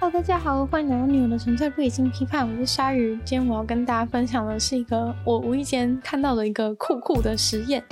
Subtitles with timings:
[0.00, 3.18] Hello，大家好，欢迎来到女友的纯粹不理性批判，我是鲨鱼。
[3.24, 7.82] 今天我要跟大家分享的是一个我无意间看到的一个酷酷的实验。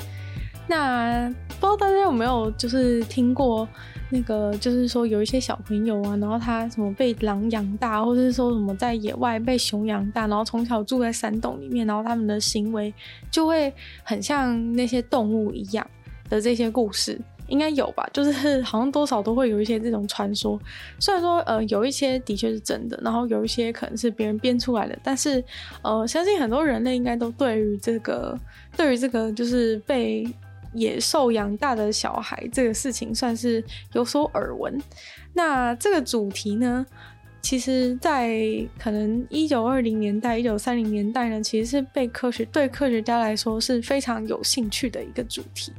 [0.69, 3.69] 那不知道大家有没有就是听过
[4.09, 12.95] 那个，就是说有一些小朋友啊，然后他什么被狼养大，或者是说什么在野外被熊养大，然后从小住在山洞里面，然后他们的行为
[13.33, 15.85] 就会很像那些动物一样
[16.29, 17.21] 的这些故事。
[17.49, 20.61] 应该有吧，就是好像多少都会有一些这种传说。
[20.99, 25.43] 虽然说，呃，有一些的确是真的，然后有一些可能是别人编出来的，但是，
[25.83, 28.39] 呃，相信很多人类应该都对于这个，
[28.77, 30.27] 对于这个就是被
[30.75, 34.79] 野兽养大的小孩这个事情，算是有所耳闻。
[35.33, 36.85] 那这个主题呢，
[37.41, 38.39] 其实在
[38.79, 45.73] 可能一九二零年代、一九三零年代呢，其实是被科学对科学家来说是非常有兴趣的一个主题。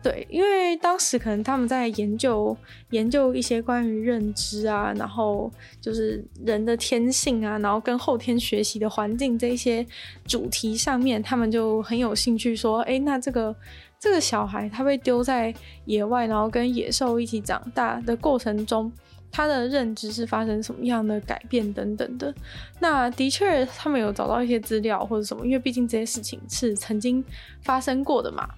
[0.00, 2.56] 对，因为当时可能他们在研究
[2.90, 5.50] 研究一些关于认知啊，然后
[5.80, 9.84] 就是人的天性啊，然后跟后天学习的环境这一些
[10.24, 13.54] 主题上面，他们就很有兴趣说，哎，那这个
[13.98, 15.52] 这个小孩他被丢在
[15.86, 18.90] 野外，然后跟野兽一起长大的过程中，
[19.32, 22.32] 他的认知是发生什么样的改变等等的。
[22.78, 27.22] 那的确，他们有找到一些资料或者什么，因为毕竟这些事情是曾经
[27.62, 28.48] 发生过的嘛。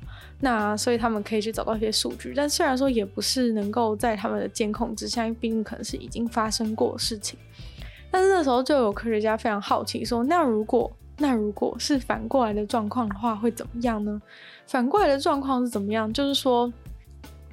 [0.41, 7.39] 那所以他们可以去找到一些数据，但虽然说也不是能够在他们的监控之下，因为毕竟可能是已经发生过的事情。
[8.11, 14.21] 但是那时候就有科学家非常好奇说，那如果那如果是反过来的状况的话，会怎么样呢？
[14.67, 16.13] 反过来的状况是怎么样？
[16.13, 16.73] 就是说，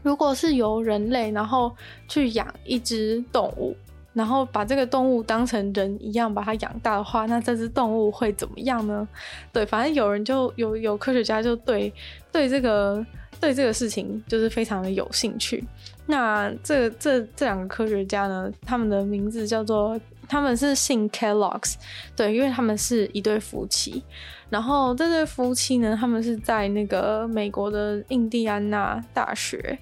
[0.02, 1.76] 如果是由人类然后
[2.08, 3.76] 去养一只动物。
[4.14, 9.08] 然后把这个动物当成人一样把它养大的话，那这只动物会怎么样呢？
[9.54, 11.94] 对，反正有人就有有科学家就对
[12.38, 13.04] 对这个
[13.40, 15.64] 对这个事情就是非常的有兴趣。
[16.06, 21.74] 那这这这两个科学家呢，他们的名字叫做他们是姓 Kellogg's，
[22.16, 24.03] 对，因为他们是一对夫妻。
[24.52, 29.80] 然后这对夫妻呢，他们是在那个美国的印第安纳大学，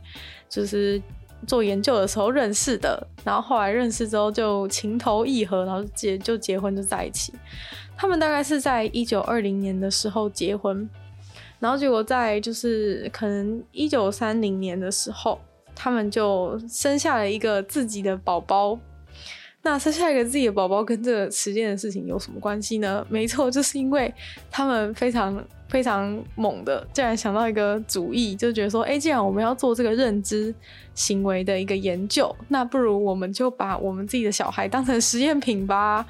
[0.48, 1.02] 就是。
[1.46, 7.32] 做研究的时候认识的，然后后来认识之后就情投意合，然后结就结婚就在一起。
[7.96, 10.90] 他们大概是在一九二零年的时候结婚，
[11.60, 15.40] 然后结果在就是可能一九三零年的时候，
[15.76, 18.78] 他们就生下了一个自己的宝宝。
[19.62, 23.04] 那生下一个自己的宝宝跟这个实验的事情有什么关系呢？
[23.10, 24.14] 没错，就是因为
[24.50, 25.44] 他们非常。
[25.68, 30.54] 非常猛的，竟然想到一个主意，就觉得说，哎、既然我们要做这个认知
[30.94, 36.06] 行为的一个研究，那不如我们就把我们自己的小孩当成实验品吧。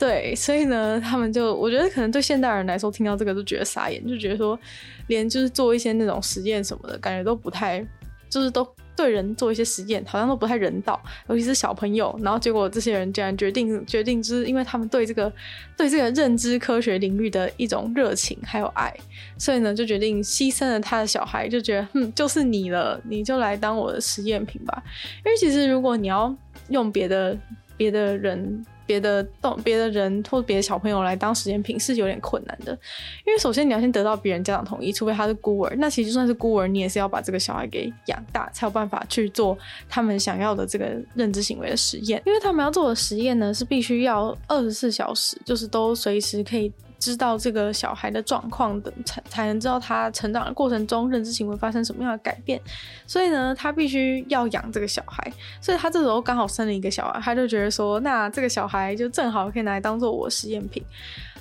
[0.00, 4.58] 对，所以呢，他们就，我觉得可能对现代人来说，听到这个都觉得傻眼，就觉得说，
[5.06, 7.86] 连就是做一些那种实验什么的，感觉都不太，
[8.30, 8.66] 就是都。
[8.96, 12.14] 对人做一些实验，好像都不太人道，尤其是小朋友。
[12.22, 15.32] 然后结果这些人竟然决定决定，就是因为他们对这个
[15.74, 18.94] 对这个认知科学领域的一种热情还有爱，
[19.38, 24.82] 所以呢就决定牺牲了他的小孩，就觉得嗯，就是你了，你就来当我的实验品吧。
[25.24, 26.36] 因为其实如果你要
[26.68, 27.34] 用别的
[27.78, 28.62] 别的人。
[28.90, 32.72] 别的动别的人或别的小朋友来当实验品是有点困难的，
[33.24, 35.72] 因为首先你要先得到别人家长同意，除非他是孤儿。
[35.78, 39.56] 那其实就算是孤儿，你也是要把这个小孩给养大，才有办法去做
[39.88, 42.20] 他们想要的这个认知行为的实验。
[42.26, 46.72] 因为他们要做的实验呢，是必须要二十四小时，就是都随时可以。
[47.00, 52.60] 知道这个小孩的状况等，才才能知道他成长的过程中认知行为发生什么样的改变。
[53.06, 55.32] 所以呢，他必须要养这个小孩。
[55.60, 60.84] 所以他这时候刚好生了一个小孩，他就觉得说，那这个小孩就正好可以拿来当做我实验品。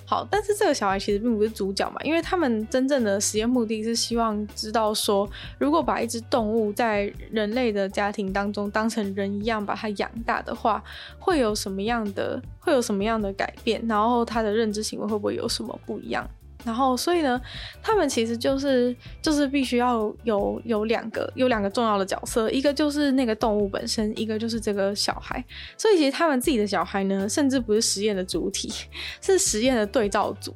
[0.10, 10.84] 好，但是这个小孩其实并不是主角嘛，因为他们真正的实验目的是希望知道说，如果把一只动物在人类的家庭当中当成人一样把它养大的话，
[11.20, 16.28] 会有什么样的会有什么样的改变，然后他的认知行为会不会有什么不一样？
[16.66, 17.40] 然后，所以呢，
[17.82, 25.42] 他们其实就是就是必须要有有两个有两个重要的角色，一个就是那个动物本身，一个就是这个小孩。
[25.78, 28.70] 所以，其实他们自己的小孩呢，甚至不是实验的主体，
[29.22, 30.54] 是实验的对照组。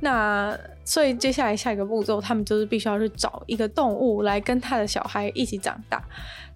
[0.00, 6.02] 那所以接下来下一个步骤，他们就是必须要去找一个动物来跟他的小孩一起长大。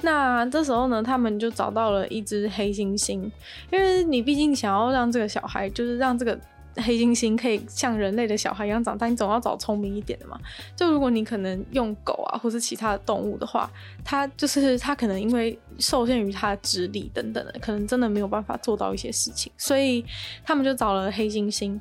[0.00, 3.30] 那这时候呢，他们就找到了一只黑猩猩，
[3.70, 6.38] 因为你毕竟想要让这个小孩，就是让这个。
[6.80, 10.38] 黑猩猩可以像人类的小孩一样长大，你总要找聪明一点的嘛。
[10.74, 13.70] 就如果你可能用狗啊，或是其他的动物的话，
[14.04, 20.04] 它就是它可能因为受限于它的智力等等的，可能真的没有办法做到一些事情，所以
[20.44, 21.78] 他们就找了黑猩猩。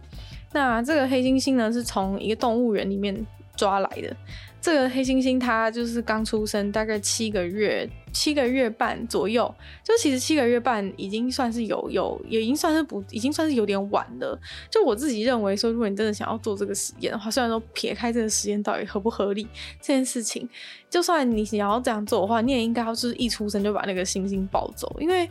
[0.51, 3.25] 那这个黑猩猩呢，是从一个动物园里面
[3.55, 4.15] 抓来的。
[4.61, 9.53] 这个黑猩猩它就是刚出生，大概七个月七个月半左右，
[9.83, 14.37] 就其实七个月半已经算是有有，也已经算是不，已经算是有点晚了。
[14.69, 19.47] 就我自己认为说，如果你真的想要做这个实验的话，虽然说撇开这个实验到底合不合理
[19.79, 20.47] 这件事情，
[20.89, 25.29] 就算你想要这样做的话，你也应该要是一出生就把那个猩猩抱走，因为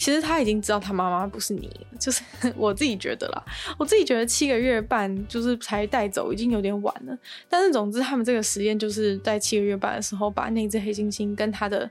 [0.00, 2.22] 其实他已经知道他妈妈不是你，就是
[2.56, 3.44] 我自己觉得啦，
[3.78, 7.16] 我自己觉得七个月半就是才带走已经有点晚了。
[7.48, 11.88] 但是总之，他们这个实验就是在七个月半的时候把那只黑猩猩跟他的。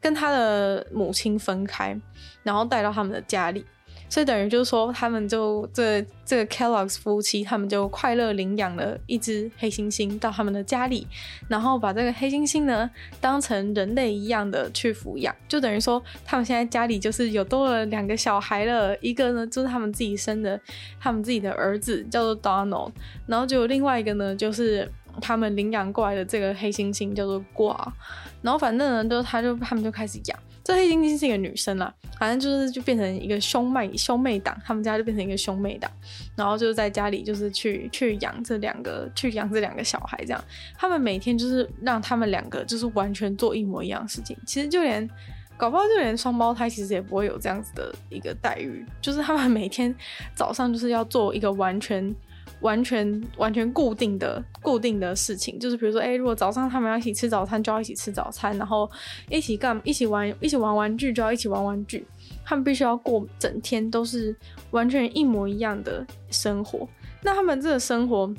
[0.00, 2.00] 跟他的母亲分开，
[2.44, 3.66] 然后带到他们的家里，
[4.08, 11.06] 所以等于就是说，他们就这这个 Kellogg's 夫妻，他们就快乐领养了一只黑猩猩到他们的家里，
[11.48, 12.90] 然后把这个黑猩猩呢
[13.20, 20.60] 当成人类一样的去抚养，就等于说，他们现在家里就是有多了两个小孩了，一个呢就是他们自己生的，
[20.98, 22.92] 他们自己的儿子叫做 Donald，
[23.26, 24.90] 然后就另外一个呢就是。
[25.20, 27.92] 他们领养过来的这个黑猩猩叫做挂，
[28.40, 30.38] 然后反正呢，就他就他们就开始养。
[30.68, 35.90] 这黑猩猩是一个女生啦，反正就是就变成一个兄妹兄妹档，他们家就变成一个兄妹档，
[36.36, 40.44] 然后就在家里就是去去养这两个去养这两个小孩这样。
[40.76, 45.08] 他们每天就是让他们两个就是完全做一模一样的事情，其实就连
[45.56, 49.94] 搞不好就连双胞胎其实也不会有这样子的一个待遇，就是他们每天
[50.34, 52.14] 早上就是要做一个完全。
[52.60, 58.90] 完全完全固定的固定的事情，就是比如说，哎、如果早上他们要一起吃早餐，就要一起吃早餐，然后
[59.28, 62.06] 一起干一起玩一起玩玩具，就要一起玩玩具。
[62.44, 64.34] 他们必须要过整天都是
[64.70, 66.88] 完全一模一样的生活。
[67.22, 68.32] 那他们这个生活，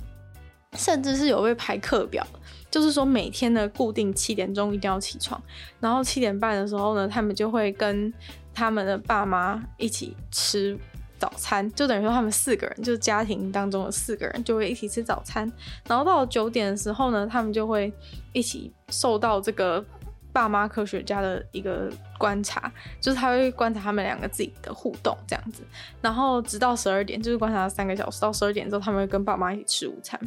[0.74, 2.26] 甚至是有被排课表，
[2.70, 5.42] 就是说每天的固定七点钟一定要起床，
[5.80, 8.12] 然后七点半的时候呢，他们就会跟
[8.54, 10.78] 他们的爸妈一起吃。
[11.20, 15.52] 早餐就等于说他们四个人，就是家庭当中的四个人就会一起吃早餐，
[15.88, 17.92] 然后到九点的时候呢，他们就会
[18.32, 19.84] 一起受到这个
[20.32, 22.72] 爸妈科学家的一个观察，
[23.02, 25.62] 就是他会观察他们两个自己的互动这样子，
[26.02, 30.20] 然后直到十二点，就是观察三个小时，到十二点之后他们会跟爸妈一起吃午餐，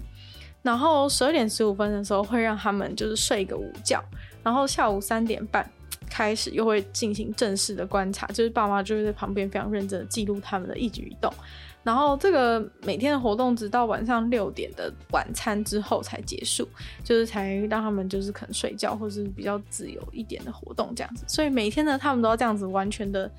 [0.61, 4.05] 然后十二点十五分的时候会让他们就是睡一个午觉，
[4.43, 5.69] 然后下午三点半。
[6.13, 11.33] 开始又会进行正式的观察，就是爸妈就会在旁边非常认真的记录他们的一举一动，
[11.83, 16.69] 然后这个每天的活动直到晚上六点的晚餐之后才结束，
[17.03, 23.31] 就是才让他们就是可能睡觉或是比较自由一点的活动这样子，所以每天呢，他们都要这样子完全的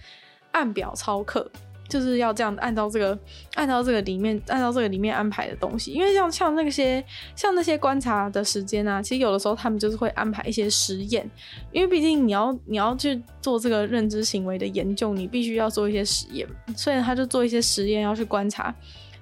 [0.52, 1.48] 按表操课。
[1.88, 3.18] 就是要这样按照这个，
[3.56, 5.92] 按照这个里面，按照这个里面安排的东西。
[5.92, 7.04] 因为像像那些
[7.36, 11.30] 像那些观察的时间啊，其实有的时候他们就是会安排一些实验，
[11.72, 16.48] 因为毕竟你要你要去做这个认知行为的研究，你必须要做一些实验。
[16.76, 18.74] 所以他就做一些实验，要去观察。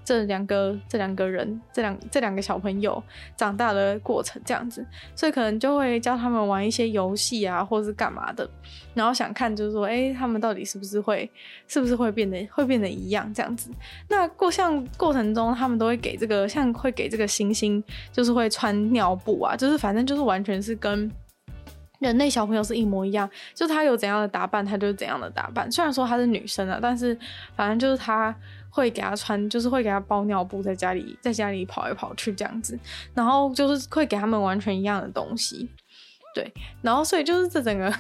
[0.03, 3.01] 这两个这两个人，这两这两个小朋友
[3.38, 8.50] 长大的过程这样子，所以可能就会教他们玩一些游戏啊，或是干嘛的，
[8.94, 11.30] 然后想看就是说，哎，他们到底是不是会，
[11.68, 13.69] 是不是会变得会变得一样这样子。
[14.09, 21.09] 那过像过程中，他们都会给这个，像会给这个星星，就是会穿尿布啊，就是反正就是完全是跟
[22.00, 25.71] 人类小朋友是一模一样，就他有怎样的打扮，他就是怎样的打扮。
[25.71, 27.15] 虽然说她是女生啊，但是
[27.56, 28.36] 反正就是他。
[28.71, 32.79] 会给他穿，就是会给他包尿布，在家里在家里跑来跑去这样子，
[33.13, 35.69] 然后就是会给他们完全一样的东西，
[36.33, 36.50] 对，
[36.81, 37.94] 然后所以就是这整个，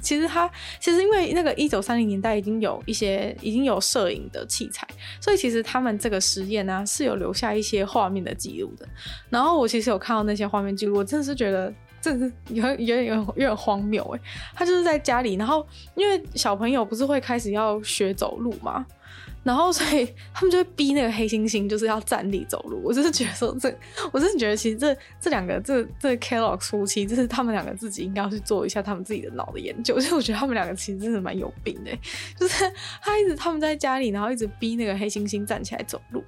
[0.00, 0.50] 其实他
[0.80, 4.88] 其实因为那个一九三零年代已经有一些已经有摄影的器材，
[5.20, 8.88] 所以其实他们这个实验呢、是有留下一些画面的记录的。
[9.28, 11.70] 然后我其实有看到那些画面记录，我真的是觉得
[12.00, 14.20] 真的是有有点有有点荒谬诶，
[14.54, 18.86] 他就是在家里，然后因为小朋友不是会开始要学走路吗？
[19.44, 22.80] 然后，所以他们就会逼那个黑猩猩，就是要站立走路。
[22.82, 23.68] 我就是觉得说这，
[24.10, 30.00] 我真的觉得其实这这两个这这 Kellogg 夫妻，就是他们两个自己应该要去做一下他们自己的脑的研究。
[30.00, 31.90] 所 以我觉得他们两个其实真的蛮有病的，
[32.38, 32.64] 就是
[33.02, 36.24] 他一直他们在家里，然后一直逼那个黑猩猩站起来走路。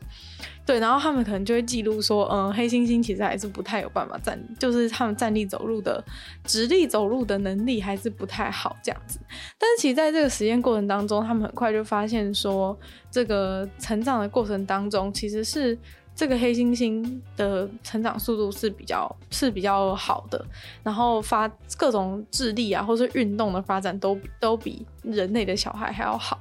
[0.66, 6.04] 对，然后他们可能就会记录说，嗯，黑猩猩其实还是不太有办法站，就是他们站立走路的
[6.42, 9.20] 直立走路的能力还是不太好这样子。
[9.56, 12.76] 但是其实在这个实验过程当中，他们很快就发现说，
[13.12, 15.78] 这个成长的过程当中，其实是
[16.16, 20.44] 这个黑猩猩的成长速度是比较是比较好的，
[20.82, 26.40] 然后发各种智力啊，或是运动的发展都都比人类的小孩还要好。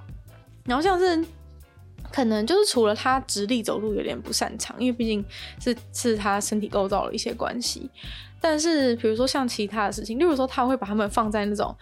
[0.63, 1.23] 然后像是。
[2.11, 5.23] 可能就是除了他直立走路有点不擅长，因为毕竟
[5.59, 7.89] 是是他身体构造的一些关系。
[8.39, 11.75] 但是比如说像其他的事情，例如说他会把他们放在那种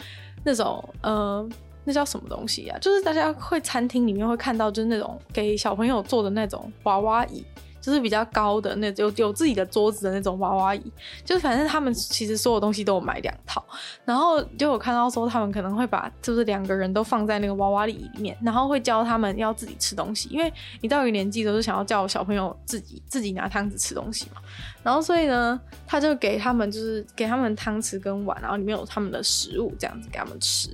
[0.44, 1.48] 那种呃，
[1.84, 2.78] 那叫什么东西啊？
[2.80, 7.44] 就是大家会餐厅里面会看到，就是那种给小朋友坐的那种娃娃椅。
[7.84, 10.82] 就是比较高的那有有自己的桌子的那种娃娃椅，
[11.26, 13.62] 就是反正他们其实所有东西都有买两套，
[14.06, 24.42] 然后就有看到说他们可能会把就是两个人都放在那个娃娃椅里面，然后会教他们要自己吃东西，因为你到一个年纪都是想要叫小朋友自己自己拿汤匙吃东西嘛，
[24.82, 30.70] 然后所以呢，他就给他们就是给他们汤匙跟碗，然后里面有他们的食物这样子给他们吃。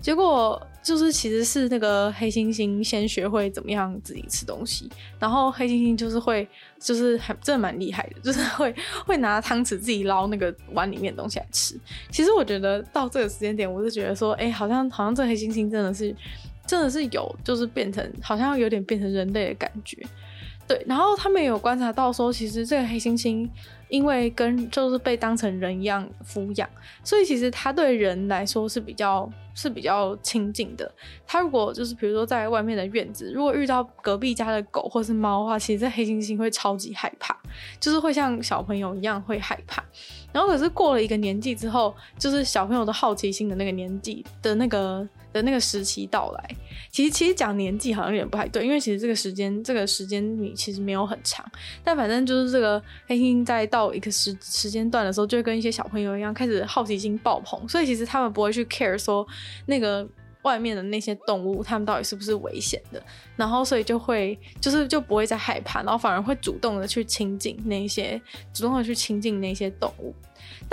[0.00, 6.46] 结果就是，其实是那个黑猩猩先学会怎么样自己吃东西，然后黑猩猩就是会，
[6.80, 8.74] 就是还真的蛮厉害的，就是会
[9.06, 11.78] 会拿汤匙自己捞那个碗里面东西来吃。
[12.10, 16.14] 其实我觉得到这个时间点，我是觉得说，哎、好像好像这黑猩猩真的是
[16.66, 19.96] 真的是有，就是变成好像有点变成人类的感觉。
[20.66, 23.48] 对，然后他们有观察到说，其实这个黑猩猩。
[23.92, 26.66] 因为跟就是被当成人一样抚养，
[27.04, 30.90] 所以其实他对人来说是比较是比较亲近的。
[31.26, 37.36] 他如果就是比如说在外面的院子，如果遇到隔壁家的狗或是猫的话，其实黑猩猩会超级害怕，
[37.78, 39.84] 就是会像小朋友一样会害怕。
[40.32, 45.06] 然后可是过了一个年纪之后，就是小朋友的好奇心的那个年纪的那个。
[45.32, 46.56] 的那个时期到来，
[46.90, 51.44] 其实其实讲年纪好像有点不太对，因为其实这个时间这个时间你其实没有很长，
[51.82, 59.26] 但反正就是这个黑猩猩在到一个时时间段的时候，就会跟一些小朋友一样开始好奇心爆棚，所以其实他们不会去 care 说
[59.66, 60.06] 那个
[60.42, 63.02] 外面的那些动物，他们到底是不是危险的，
[63.36, 68.20] 然后所以就会就是就不会再害怕，然后反而会主动的去亲近那些
[68.52, 70.14] 主动的去亲近那些动物。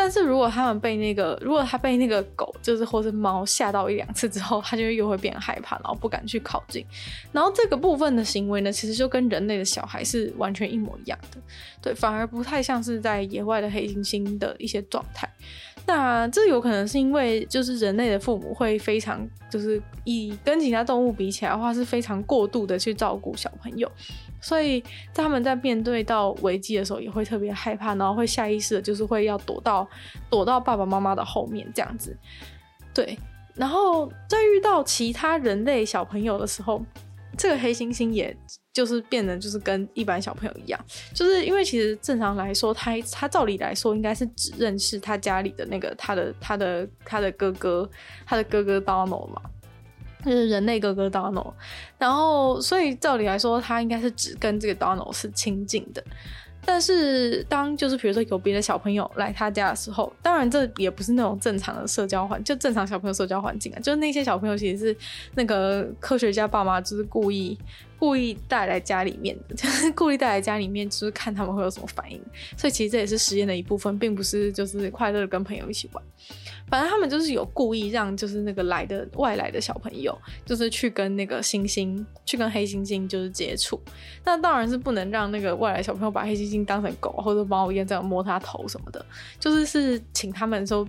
[0.01, 6.85] 但是如果他们被那个，如果他被那个狗，就是或是猫吓到一两次之后，他就又会变害怕，然后不敢去靠近。
[7.33, 11.41] 然后这个部分的行为呢，其实就跟人类的小孩是完全一模一样的，
[11.81, 15.29] 对，反而不太像是在野外的黑猩猩的一些状态。
[15.85, 23.91] 那这有可能是因为，就是人类的父母会非常，就是以跟其他动物比起来的话，是非常过度的去照顾小朋友。
[24.41, 24.81] 所以
[25.11, 29.87] 在他们在面对到危机的时候，也会特别害怕，然后会下意识的，就是会要躲到
[30.29, 32.15] 躲到爸爸妈妈的后面这样子。
[32.93, 33.17] 对，
[33.55, 36.83] 然后在遇到其他人类小朋友的时候，
[37.37, 38.35] 这个黑猩猩也
[38.73, 40.79] 就是变得就是跟一般小朋友一样，
[41.13, 47.89] 就是因为其实正常来说，他他照理来说应该是只认识他家里的那个他的他的他的哥哥，
[48.25, 49.41] 他的哥哥 Dono 嘛。
[50.25, 51.53] 就是人类哥哥 Donald，
[51.97, 56.03] 然后所以照理来说，他应该是只跟这个 Donald 是亲近的。
[56.65, 64.97] 但是当就是比如说有别的小朋友来他家的时候，当然这也不是那种正常的社交环，就正常小朋友社交环境啊，就是那些小朋友其实是
[65.35, 67.57] 那个科学家爸妈就是故意。
[67.99, 72.19] 故意带来家里面的，就 是故意带来家里面，就是看他们会有什么反应。
[72.57, 76.03] 所以其实这也是实验的一部分，并不是就是快乐的跟朋友一起玩。
[76.69, 83.81] 反正他们就是有故意让就是那个来的外来的小朋友，就是去跟那个猩猩，去跟黑猩猩就是接触。
[84.23, 89.03] 那当然是不能让那个外来小朋友把黑猩猩当成狗或者猫一样这样摸他头什么的，
[89.39, 90.87] 就是是请他们说，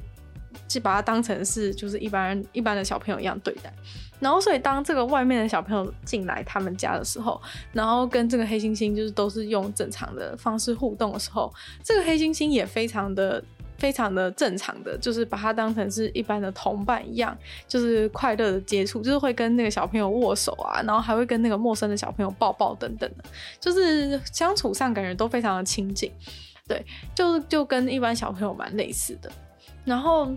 [0.68, 3.72] 就把它当成是就是一般人一般的小朋友一样对待。
[4.20, 7.40] 然后，所以当这个外面的小朋友进来他们家的时候，
[7.72, 13.42] 然后跟这个黑猩猩就是都是用正常的方式互动的时候，这个黑猩猩也非常的、
[13.78, 17.36] 非常的正常的，就是把它当成是一般的同伴一样，
[17.66, 23.24] 就是快乐的接触，就是会跟那个小朋友握手啊，然后还会跟那个陌生的小朋友抱抱等等的，
[23.58, 26.12] 就是相处上感觉都非常的亲近，
[26.68, 26.84] 对，
[27.14, 29.32] 就就跟一般小朋友蛮类似的，
[29.84, 30.30] 然后。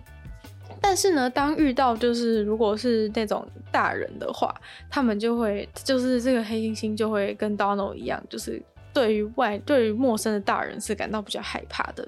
[0.82, 4.54] 但是呢，当遇到就是如果是那种大人的话，
[4.90, 12.06] 他们就会就是这个黑猩猩就会跟 Donald 一样，就是对于外对于陌生的大人是感到比较害怕的。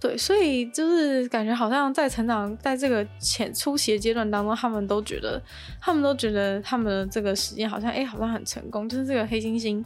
[0.00, 5.40] 对，所以就是感觉好像在成长在这个前初期的阶段当中，他们都觉得
[5.80, 9.84] 他们都觉得他们的这个实验好像哎、好像很成功，就是这个黑猩猩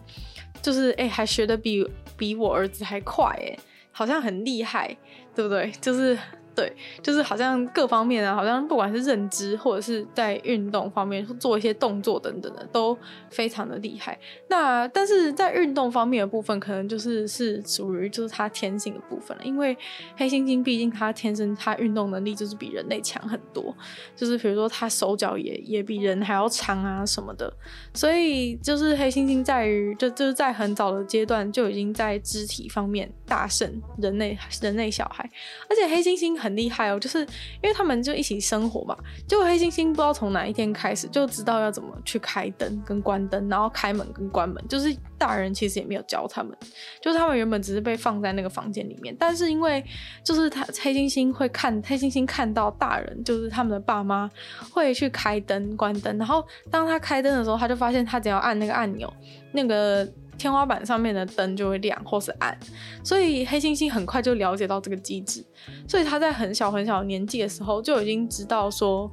[0.63, 3.59] 就是哎、还学得比比我儿子还快哎、
[3.93, 4.97] 好像很厉害，
[5.35, 5.71] 对不对？
[5.81, 6.17] 就是。
[6.55, 12.97] 对，就是好像各方面啊，好像不管是认知或者是在运动方面做一些动作等等的，都
[13.29, 14.17] 非常的厉害。
[14.49, 19.43] 那但是在运动方面的部分，可能就是是属于就是他天性的部分了。
[19.43, 19.77] 因为
[20.17, 23.75] 黑猩猩毕竟他天生他运动能力就是比人类强很多，
[24.15, 27.53] 就是比如说他手脚也也比人还要长啊什么的。
[27.93, 35.29] 所以就是黑猩猩在于就就是在很早的阶段就已经在肢体方面大胜人类人类小孩，
[35.69, 36.44] 而且黑猩猩。
[36.45, 37.21] 很厉害哦，就是
[37.63, 38.97] 因为他们就一起生活嘛。
[39.27, 46.57] 结果黑猩猩不知道从哪一天开始就知道要怎么去开灯跟关灯，然后开门跟关门，就是大人其实也没有教他们，
[47.01, 49.83] 就是他们原本只是被放在那个房间里面，但是因为
[50.23, 54.31] 就是他黑猩猩会看黑猩猩看到大人，就是他们的爸妈
[54.71, 59.11] 会去开灯关灯，然后当他开灯的时候，他就发现他只要按那个按钮，
[59.53, 60.07] 那个
[60.39, 62.57] 天花板上面的灯就会亮或是暗，
[63.03, 65.45] 所以黑猩猩很快就了解到这个机制，
[65.89, 69.11] 所以他在很小很小年纪的时候就已经知道说。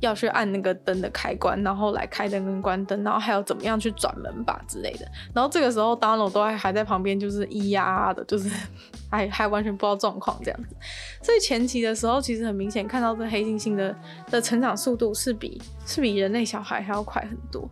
[0.00, 5.06] 要去按那个灯的开关，然后来开灯跟关灯，然后还有怎么样去转门把之类的。
[5.34, 8.50] 然后这个时候，Donald 都还还在旁边，就是咿呀的，就是
[9.10, 10.76] 还还完全不知道状况这样子。
[11.22, 13.96] 所以前期的时候，其实很明显看到这黑猩猩的
[14.30, 17.68] 的成长速度是比是比人类小孩还要快很多。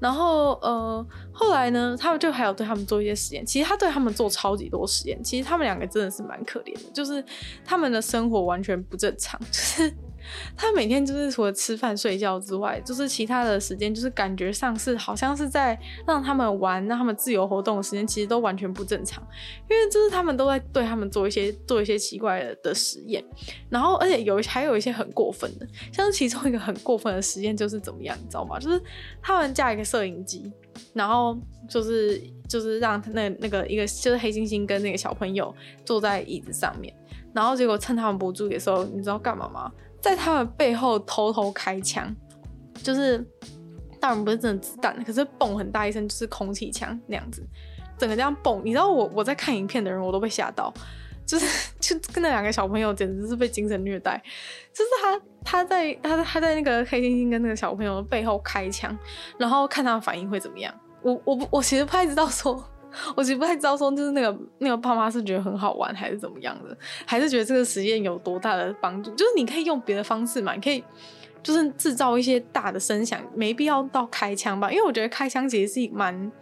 [0.00, 3.44] 然后呃，后来呢，他们就还有对他们做一些实验。
[3.44, 5.22] 其实他对他们做超级多实验。
[5.22, 7.24] 其实他们两个真的是蛮可怜的，就是
[7.64, 9.92] 他们的生活完全不正常，就是。
[10.56, 19.22] 他每天就是除了吃饭睡觉之外，就是其他的时间，就是感觉上是好像是在让他们玩、让他们自由活动的时间，其实都完全不正常。
[19.68, 23.24] 因为就是他们都在对他们做一些做一些奇怪的实验，
[23.68, 28.58] 然后而且有还有一些很过分的，像是其中一个很过分的实验就是怎么样，你知道吗？
[28.58, 28.80] 就是
[29.22, 30.52] 他们架一个摄影机，
[30.92, 35.54] 然后就是就是让那那个一个就是黑猩猩跟那个小朋友
[35.84, 36.94] 坐在椅子上面，
[37.34, 39.70] 然后结果趁他们不注意的时候，你知道干嘛吗？
[40.00, 42.14] 在他们背后偷偷开枪，
[42.82, 43.18] 就是
[44.00, 47.42] 当然不是真的子弹，可是嘣很大一声，就是空气枪那样子，
[47.98, 48.62] 整个这样嘣。
[48.62, 50.72] 你知道我我在看影片的人，我都被吓到，
[51.26, 51.46] 就是
[51.80, 54.22] 就跟那两个小朋友简直是被精神虐待。
[54.72, 58.96] 就是他他在他他在那个黑猩猩跟那个小朋友背后开枪，
[59.38, 60.72] 然后看他们反应会怎么样。
[61.02, 62.64] 我我我其实不太知道说。
[63.16, 66.76] 我其实不太知道说，就是那个那个爸妈是觉得很好玩，还是怎么样的，
[67.06, 69.10] 还是觉得这个实验有多大的帮助？
[69.12, 70.82] 就是你可以用别的方式嘛，你可以
[71.42, 74.70] 就是制造一些大的声响，没必要到开枪吧？
[74.70, 76.32] 因为我觉得开枪其实是蛮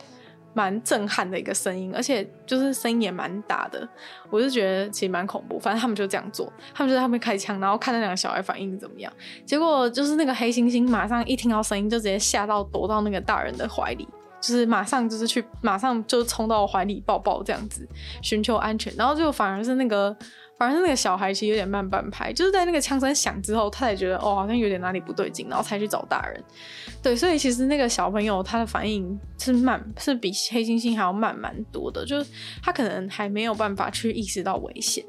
[0.55, 3.87] 蛮震撼的一个声音，而且就是声音也蛮大的，
[4.31, 5.59] 我就觉得其实蛮恐怖。
[5.59, 9.13] 反正他们就这样做，他们就在后面开枪，然后看那两个小孩反应怎么样。
[9.45, 14.09] 结果就是那个黑猩猩马上一听到声音，就直接吓到躲到那个大人的怀里。
[14.41, 17.89] 就是马上就是去，马上就冲到我怀里抱抱这样子，
[18.23, 18.95] 寻求安全。
[18.97, 20.15] 然后就反而是那个，
[20.59, 26.43] 反而是那个小孩其实有点慢半拍，就是在那个枪声响之后，他才觉得哦，好像有点哪里不对劲，然后才去找大人。
[27.03, 32.31] 对，所以其实那个小朋友他的反应是慢，是比黑猩猩还要慢蛮多的，就是
[32.63, 35.05] 他可能还没有办法去意识到危险。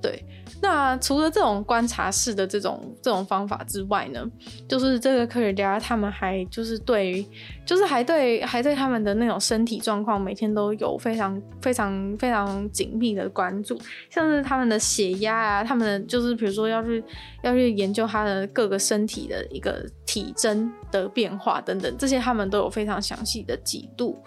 [0.00, 0.24] 对。
[0.62, 4.24] 那除了这种观察式的这种这种方法之外呢，
[4.68, 7.26] 就是这个科学家他们还就是对，
[7.66, 13.76] 就是还对还对他们的那种身体状况每天都有非常非常非常紧密的关注，
[14.08, 17.02] 像是他们的血压啊，他们的就是比如说要去
[17.42, 24.22] 要去研究他的各个身体的一个体征的变化等等，这些他们都有非常详细的记录。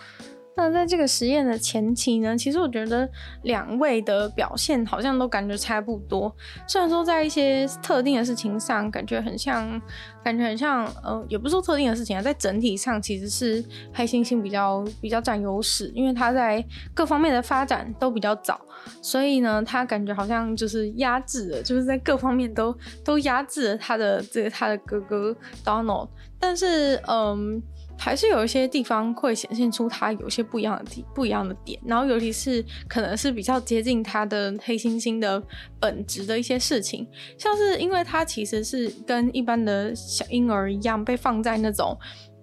[0.57, 3.09] 那在这个实验的前期呢，其实我觉得
[3.43, 6.33] 两位的表现好像都感觉差不多。
[6.65, 9.81] 虽然说在一些特定的事情上，感觉很像，
[10.23, 13.63] 感觉很像，呃，也不是说特定的事情啊，在整体上其实是
[13.93, 16.63] 黑猩猩比较比较占优势，因为它在
[16.93, 18.59] 各方面的发展都比较早，
[19.01, 26.07] 所以呢，它感觉好像就是压制了，就是在各方面都都压制了他的这个他的哥哥 Donald。
[26.39, 27.61] 但是，嗯。
[27.97, 35.41] 还是有一些地方会显现出它有些不一样的地不一样的点，然后尤其是可能是比较接近它的黑猩猩的
[35.79, 41.97] 本质的一些事情，像是因为它其实是跟一般的小婴儿一样被放在那种，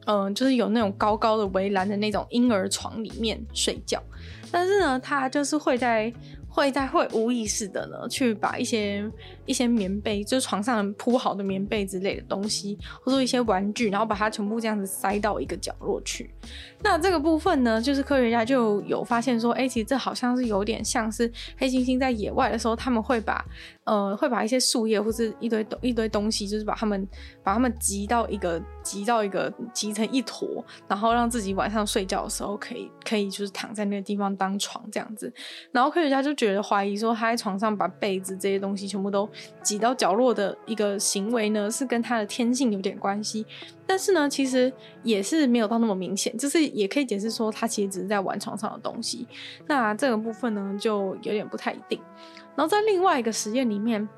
[0.07, 4.03] 嗯、就是有那种高高的围栏的那种婴儿床里面睡觉，
[4.51, 6.12] 但是呢，它就是会在。
[6.53, 9.11] 会在会无意识的呢，去把一些
[9.47, 16.31] 一些棉被，就是床上铺好的棉被之类的东西，或者一些玩具，然后把它全部这样子塞到一个角落去。
[16.85, 23.43] 那这个部分呢，就是科学家就有发现说，哎，其实这好像是有点像是黑猩猩在野外的时候，他们会把
[23.85, 27.09] 呃会把一些树叶或是一堆一堆东西，就是把它们
[27.43, 35.31] 把它们集到一个集到一个集成一坨，然后让自己晚上睡觉的时候可以可以就是躺在那个地方当床这样子。
[35.70, 39.29] 然后科学家就觉得怀疑说，他在床上把被子这些东西全部都
[39.62, 43.44] 挤到角落的一个行为呢，是跟他的天性有点关系。
[43.87, 44.72] 但是呢，其实
[45.03, 49.27] 也是没有到那么明显，就是也可以解释说他其实只是在玩床上的东西。
[49.66, 52.01] 那这个部分呢，就有点不太一定。
[52.57, 54.09] 然后在另外一个实验里面，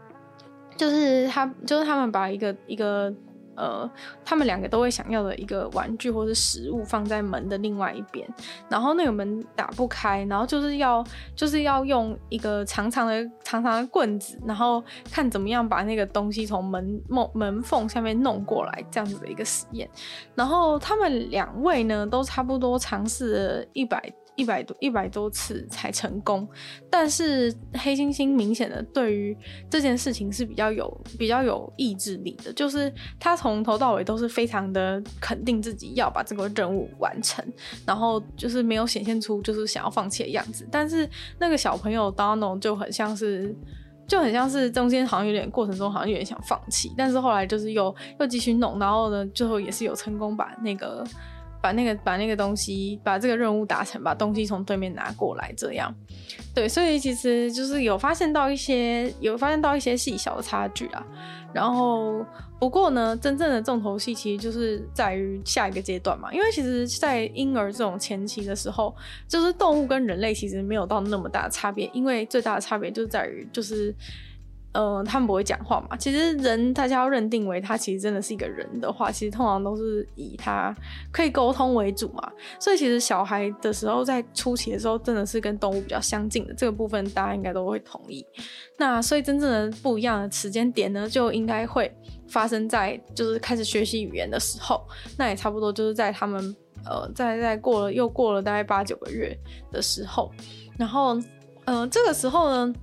[0.77, 3.13] 就是他就是他们把一个一个。
[3.57, 3.89] 呃，
[4.25, 8.29] 他们两个都会想要的一个玩具或是食物放在门的另外一边，
[8.69, 11.05] 然后那个门打不开，然后就是要
[11.37, 19.89] 就是要用一个长长的长长的棍子，然后看怎么样把那个东西从门门门缝下面弄过来，这样子的一个实验。
[20.35, 26.47] 然后他们两位呢，都差不多尝试了一百一百多一百多次才成功。
[26.91, 29.37] 但是黑猩猩明显的对于
[29.69, 37.45] 这件事情是比较有比较有意志力的，就是他从头到尾都是非常的肯定自己要把这个任务完成，
[37.87, 40.67] 然后就是没有显现出就是想要放弃的样子。
[40.71, 43.55] 但是那个小朋友 Donald 就很像是。
[44.07, 51.03] 就很像是中间好像有点过程中好像有点想放弃，但是后来就是又又继续弄，然后呢，最后也是有成功把那个
[51.65, 55.95] 把那个把那个东西把这个任务达成，把东西从对面拿过来，这样。
[56.55, 61.03] 对，所以其实就是有发现到一些有发现到一些细小的差距啊，
[61.55, 62.23] 然后。
[62.61, 68.95] 不过呢，真正的重头戏其实就是在于下一个阶段嘛，因为其实，在婴儿这种前期的时候，
[69.29, 73.95] 就是动物跟人类其实没有到那么大的差别，因为最大的差别就是在于就是。
[74.75, 75.97] 呃，他们不会讲话嘛？
[75.97, 80.75] 其实人，大家要认定为他其实真的是一个人的话，其实通常都是以他
[81.13, 82.29] 可以沟通为主嘛。
[82.59, 88.27] 所以其实小孩的时候，在初期的时候，真的是跟动物比较相近的这个部分，大家应该都会同意。
[88.77, 94.85] 那所以真正的不一样的时间点呢，就应该会发生在就是开始学习语言的时候。
[95.17, 99.39] 那也差不多就是在他们呃，在在过了又过了大概八九个月
[99.71, 100.33] 的时候，
[100.77, 101.17] 然后
[101.65, 102.75] 呃，这个时候呢。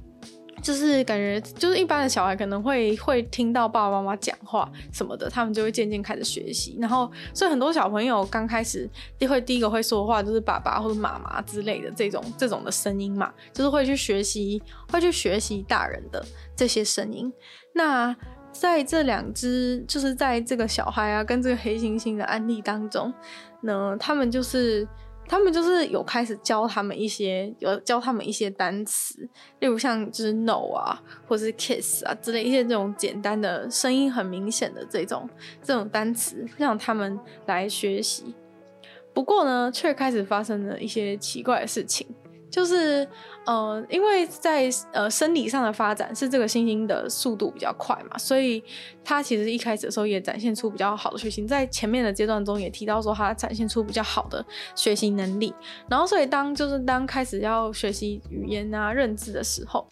[0.62, 6.78] 就是感觉，就是一般的小孩可能会会听到爸爸妈妈讲话什么的，他们就会渐渐开始学习。
[6.80, 8.90] 然后，所以很多小朋友刚开始
[9.28, 16.24] 会第一个会说话就是爸爸或者妈妈之类的这种这种的声音嘛，就是会去学习，会去学习大人的
[16.56, 17.32] 这些声音。
[17.74, 18.16] 那
[18.52, 23.14] 在这两只，就是在这个小孩啊跟这个黑猩猩的案例当中，
[23.62, 24.88] 呢，他们就是。
[25.32, 29.18] 他们就是有开始教他们一些，有教他们一些单词，
[29.60, 35.30] 例如像就是 no 啊，或是 kiss 啊之类一些这种简单的声音很明显的这种
[35.64, 38.36] 这种单词，让他们来学习。
[39.14, 42.06] 不过呢，却开始发生了一些奇怪的事情。
[42.52, 43.08] 就是
[43.46, 48.62] 呃，因为在呃生理上的发展是这个猩猩的速度比较快嘛，所以
[49.04, 55.52] 它其实一开始的时候也展现出比较好的学习，在前面的阶段中也提到说它展现出比较好的学习能力。
[55.90, 59.88] 然后，所以当就是当开始要学习语言啊、认知的时候，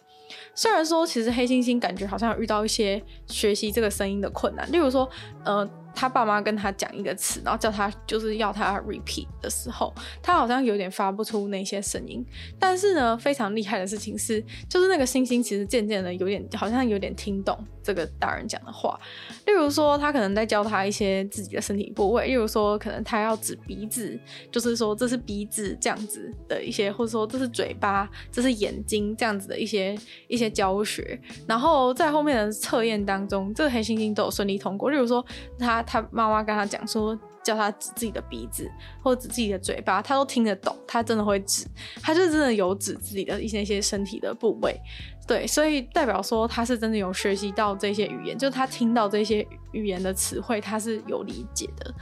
[0.53, 5.09] 虽然说其实黑猩猩感觉好像遇到一些学习这个声音的困难，例如说
[5.45, 5.67] 呃。
[5.99, 12.25] 他爸妈跟他讲一个词，然后叫他就是要他 repeat 的时候，他好像有点发不出那些声音。
[12.57, 17.57] 但是呢，非常厉害的事情是，就是那个星星其实渐渐的有点，好像有点听懂
[17.89, 18.99] 这个大人讲的话。
[19.47, 24.19] 例如说，他可能在教他一些自己的身体部位，例如说，可能他要指鼻子，
[24.51, 29.97] 就是说这是鼻子这样子的一些，或者说这是嘴巴，这是眼睛这样子的一些
[30.27, 31.19] 一些教学。
[31.47, 34.91] 然后在后面的测验当中，这个黑猩猩都有顺利通过。
[34.91, 35.25] 例如说，
[35.57, 35.83] 他。
[35.89, 38.69] 他妈妈跟他讲说，叫他指自己的鼻子
[39.03, 41.65] 或指自己的嘴巴，他都听得懂，他真的会指，
[42.01, 44.79] 他就真的有指自己的一些一些身体的部位，
[45.27, 51.93] 对，所以代表说他是真的有学习到这些语言，就他听到这些语言的词汇，他是有理解的，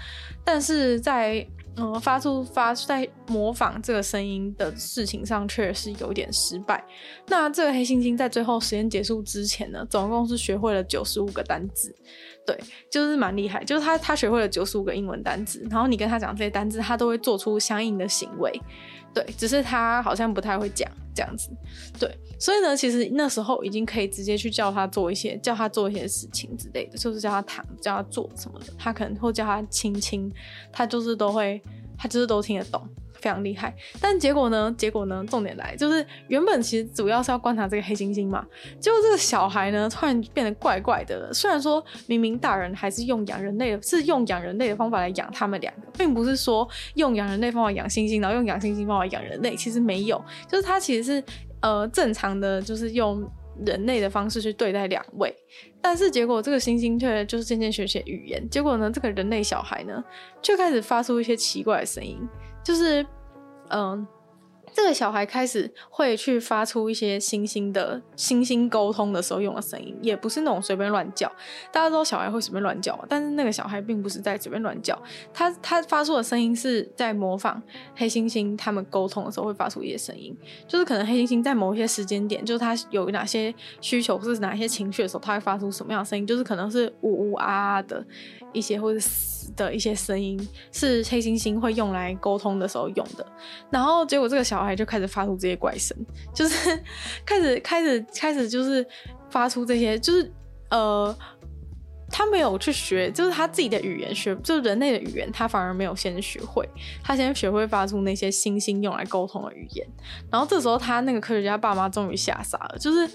[0.43, 1.47] 但是在。
[1.80, 6.84] 嗯，发出发在模仿这个声音的事情上，确实是有点失败。
[7.28, 11.96] 那这个黑猩猩在最后实验结束之前呢，总共是学会了九十五个单字，
[12.48, 12.60] 对，
[12.92, 13.63] 就是蛮厉害。
[13.63, 18.60] 就是他他学会了九十五个英文单词，然后你跟他讲这些单字，他都会做出相应的行为。
[19.13, 21.49] 对，只是他好像不太会讲这样子。
[21.99, 30.32] 对，所以呢，其实那时候已经可以直接去叫他做一些，叫他做一些事情之类的，就是叫他躺，叫他做什么的，他可能会叫他亲亲，
[30.71, 31.60] 他就是都会，
[31.97, 32.88] 他就是都听得懂。
[33.28, 34.74] 非常厉害，但结果呢？
[34.78, 35.22] 结果呢？
[35.28, 38.46] 重点来，就是原本其实主要是要观察这个黑猩猩嘛，
[38.80, 41.34] 结果这个小孩呢，突然变得怪怪的。
[41.34, 51.24] 虽然说明明大人还是用养人类的，是用养人类的方法来养他们两个，并不是说用养人类方法养猩猩，然后用养猩猩方法养人类，其实没有，就是他其实是
[51.60, 53.30] 呃正常的，就是用
[53.66, 55.36] 人类的方式去对待两位，
[55.82, 60.02] 但是结果这个猩猩却就是渐渐学学语言，结果呢，这个人类小孩呢，
[60.42, 62.18] 就开始发出一些奇怪的声音。
[62.63, 63.06] 就是，
[63.69, 64.16] 嗯。
[64.78, 71.28] 这个小孩开始会去发出一些猩猩的猩猩沟通的时候用的声音，也不是那种随便乱叫。
[71.72, 74.96] 大家知道小孩会随便乱叫，但是那个小孩并不是在随便乱叫，
[75.34, 77.60] 他他发出的声音是在模仿
[77.96, 80.38] 黑猩猩他们沟通的时候会发出一些声音，
[80.68, 88.06] 就是可能黑猩猩在某一些时间点，就是他有哪些需求或是哪些情绪的时候，他会发出什么样的声音，就是可能是呜呜啊啊的
[88.54, 89.00] 一些或者
[89.56, 90.40] 的一些声音，
[90.72, 93.26] 是黑猩猩会用来沟通的时候用的。
[93.72, 94.66] 然后结果这个小孩。
[94.75, 95.97] 就开始发出这些怪声，
[96.34, 96.84] 就是
[97.25, 98.86] 开始开始开始就是
[99.30, 100.32] 发出这些，就是
[100.69, 101.15] 呃，
[102.10, 106.67] 他没有去学，就是他自己的语言学，就是人类的语言，他反而没有先学会，
[107.03, 109.88] 他先学会发出那些猩猩用来沟通的语言。
[110.32, 113.10] 然后这时候他那个科学家爸妈终于吓傻了，就是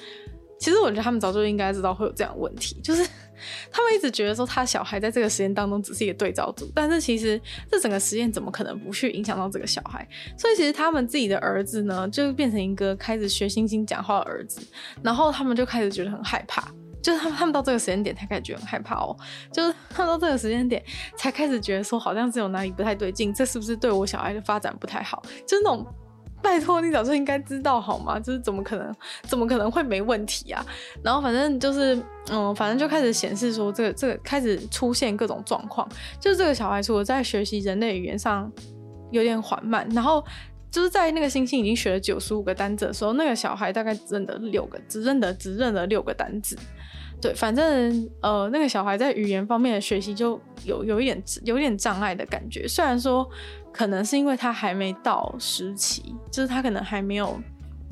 [0.62, 3.04] 其实我觉得他们早就应该知道会有这样的问题，就是
[3.72, 10.06] 他们一直觉得说他小孩在这个实验当中只是一个对照组，但是其实这整个实验怎么可能不去影响到这个小孩？
[10.38, 14.64] 所以其实他们自己的儿子呢，就变成一个开始学猩猩讲话的儿子，
[15.02, 16.62] 然后他们就开始觉得很害怕。
[17.02, 19.16] 就是他们，他们到这个时间点才开始觉得很害怕哦。
[19.52, 20.80] 就是他们到这个时间点
[21.16, 25.20] 才开始觉得说，好像是有哪里不太对劲，这是不是对我小孩的发展不太好？
[25.44, 25.84] 就是那种，
[26.42, 28.18] 拜托你早就应该知道好吗？
[28.18, 30.64] 就是怎么可能，怎么可能会没问题啊？
[31.02, 31.96] 然后反正就是，
[32.30, 35.88] 嗯，反正就开始显示说，这个这个开始出现各种状况。
[36.20, 38.50] 就是这个小孩除了在学习人类语言上
[39.10, 40.22] 有点缓慢，然后
[40.70, 46.58] 就是在那个猩猩已经学了九十五个单字的时候，那个小孩大概只认得六个，只认得只认得六个单字。
[47.20, 52.66] 对，反正呃，那个小孩在语言方面的学习就有有一点有点障碍的感觉。
[52.66, 53.24] 虽然说
[53.72, 57.40] 可能是因为他还没到时期，就是他可能还没有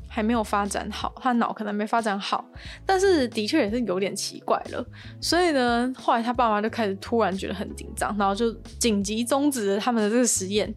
[0.08, 2.44] 还没有发展好，他脑可能没发展好，
[2.84, 4.84] 但是的确也是有点奇怪了。
[5.20, 10.74] 所以呢，后来他爸妈就开始突然觉得很紧张，然后就紧急终止了他们的这个实验。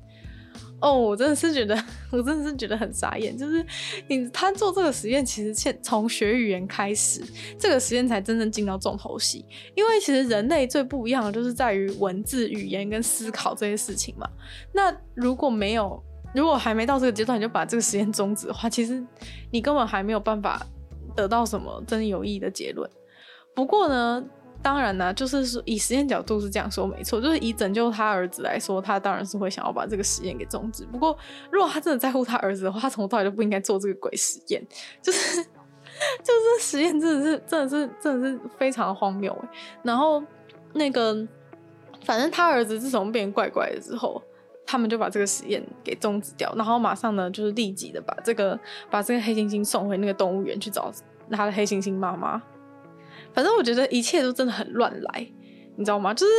[0.83, 1.73] 哦，我真的是觉得，
[2.11, 3.37] 我真的是觉得很傻眼。
[3.37, 3.65] 就是
[4.09, 7.23] 你他做这个实验，其实现从学语言开始，
[7.57, 9.45] 这个实验才真正进到重头戏。
[9.75, 14.29] 因为其实人类最不一样的就是在于文字、语言跟思考这些事情嘛。
[14.73, 16.03] 那如果没有，
[16.35, 19.01] 如果还没到这个阶段，你就把这个实验终止的话，其实
[19.51, 20.67] 你根本还没有办法
[21.15, 22.89] 得到什么真有意义的结论。
[23.55, 24.21] 不过呢。
[24.63, 30.85] 当然呢，就是说以实验角度是这样说没错，就是以拯救他儿子来说，他当然是会想要把这个实验给终止。
[30.85, 31.15] 不过，
[31.51, 34.65] 如果他真的在乎他儿子的话，他从头到尾就不应该做这个鬼实验。
[35.01, 35.43] 就是，
[36.23, 39.37] 就是实验真的是真的是真的是非常荒谬。
[39.83, 40.23] 然后
[40.73, 41.27] 那个，
[42.05, 44.23] 反正他儿子自从变怪怪的之后，
[44.65, 48.57] 他们就把这个实验给终止掉，然后马上呢就是立即的把这个
[48.89, 50.89] 把这个黑猩猩送回那个动物园去找
[51.29, 52.41] 他的黑猩猩妈妈。
[53.33, 55.27] 反正我觉得一切都真的很乱来，
[55.75, 56.13] 你知道吗？
[56.13, 56.31] 就是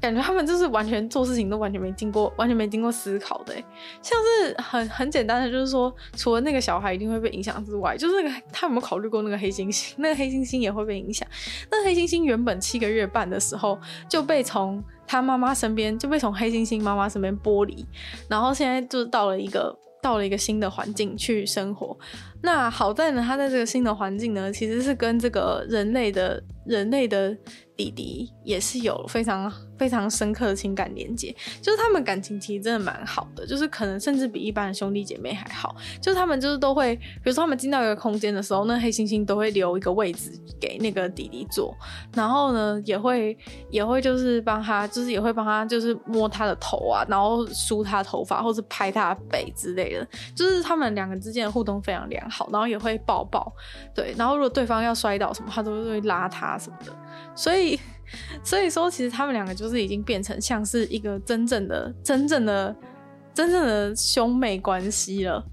[0.00, 3.54] 感觉他们就是完全做事情都完全没经过，完全没经过思考的。
[4.02, 9.92] 像是很很简单的，就是说，除了那个小孩一定会被影响之外，就是那个他有没有考虑过那个黑猩猩？
[9.98, 11.28] 那个黑猩猩也会被影响。
[11.70, 17.86] 那黑猩猩原本七个月半的时候就被从他妈妈身边就被从黑猩猩妈妈身边剥离，
[18.28, 21.96] 然后现在就是到了一个到了一个新的环境去生活。
[22.42, 27.36] 那好在呢，他在这个新的环境呢，其实是跟这个人类的人类的
[27.76, 35.74] 弟弟也是有非常非常深刻的情感连接，就是他们感情其实真的蛮好的，就是可能甚至比一般的兄弟姐妹还好。
[36.00, 41.74] 就是他们就是都会，比如说他们进到一个空间的时候，那黑猩猩都会留一个位置给那个弟弟坐，
[42.14, 43.36] 然后呢也会
[43.70, 52.31] 也会就是帮他，就是也会帮他就是摸他的头啊，然后梳他头发或是拍他的背之类的，就是他们两个之间的互动非常良好。
[52.32, 53.52] 好，然后也会抱抱，
[53.94, 56.92] 对，然后如果对方要摔倒什么，他都会拉他什么的，
[57.34, 57.78] 所以，
[58.42, 62.74] 所以说其实他们两个就是已经变成像是一个真正的、真正的、
[63.34, 65.44] 真正的兄妹关系了。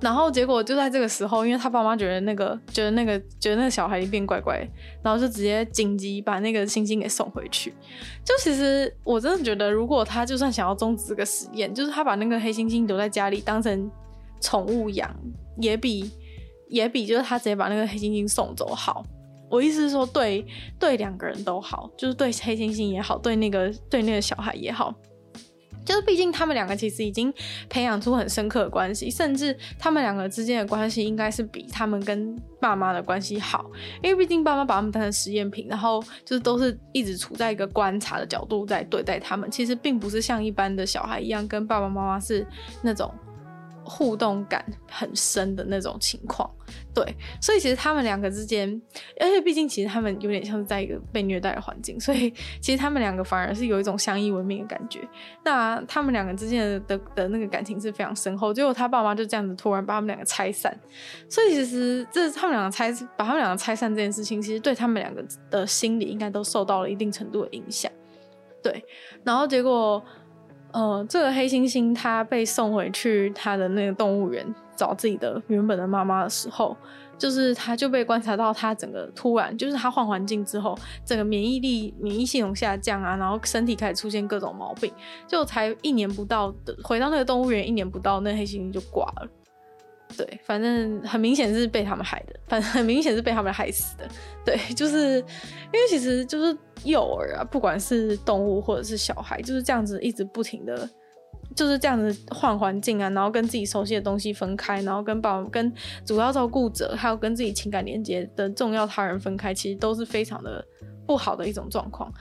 [0.00, 4.66] 然后结果就在这个时候，因为他爸妈觉得那个、觉得那个、觉得那个小孩已经变怪怪，
[5.02, 7.74] 然后就直接紧急把那个猩猩给送回去。
[8.24, 13.90] 就其实我真的觉得，如果他就算想要终止这个实验，就是他把那个黑猩猩留在家里当成
[14.40, 15.14] 宠物养，
[15.60, 16.10] 也比
[16.68, 19.04] 也比就是他直接把那个黑猩猩送走好。
[19.50, 20.46] 我意思是说对，
[20.78, 24.94] 对两个人都好，就是对黑猩猩也好，对那个对那个小孩也好。
[25.82, 27.32] 就是毕竟他们两个其实已经
[27.68, 33.68] 培养出很深刻的关系，甚至他们两个之间的关系应该是比他们跟爸妈的关系好，
[34.02, 42.46] 因为毕竟爸妈把他们当成实验品，然后就是都是一直处在一个观察的角度在对待他们，其实并不是像一般的小孩一样跟爸爸妈妈是
[42.82, 43.12] 那种。
[43.90, 46.48] 互动感很深的那种情况，
[46.94, 47.04] 对，
[47.42, 48.80] 所以其实他们两个之间，
[49.18, 55.00] 而且毕竟其实他们有点像是在一个被虐待的环境，所以其实他们两个反而是有一种相依为命的感觉。
[55.44, 60.72] 那他们两个之间的的那个感情是非常深厚，结果他爸妈就这样子突然把他们两个拆散，
[61.28, 67.90] 所以其实这他们两个拆把他们两个拆散这件事情，其实对他们两个的心理应该都受到了一定程度的影响，
[68.62, 68.84] 对，
[69.24, 70.00] 然后结果。
[70.72, 76.76] 呃，这个黑猩猩它被送回去它的那个动物园找自己的原本的妈妈的时候，
[77.18, 84.92] 就是它就被观察到它整个突然，就是它换环境之后，整个免疫力、免疫系统下降啊，然后身体开始出现各种毛病，
[85.26, 89.28] 就才一年不到的回到那个动物园一年不到，那黑猩猩就挂了。
[90.16, 94.08] 对，反正很明显是被他们害的，反正很明显是被他们害死的。
[94.44, 100.88] 对，就是因为其实就是幼儿啊，不管是动物或者是小孩，就是这样子一直不停的，
[101.54, 105.72] 就是这样子换环境啊，然后跟自己熟悉的东西分开，然后跟爸跟
[106.04, 110.64] 主要照顾者，还有跟自己情感连接的重要他人分开，其实都是非常的
[111.06, 112.12] 不好的一种状况。